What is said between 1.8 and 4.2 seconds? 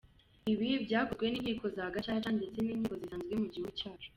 Gacaca, ndetse n’inkiko zisanzwe mu gihugu cyacu!